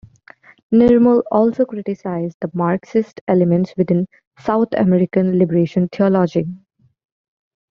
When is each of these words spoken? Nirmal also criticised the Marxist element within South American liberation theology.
Nirmal 0.73 1.21
also 1.31 1.63
criticised 1.63 2.35
the 2.41 2.49
Marxist 2.55 3.21
element 3.27 3.71
within 3.77 4.07
South 4.39 4.69
American 4.73 5.37
liberation 5.37 5.89
theology. 5.89 6.47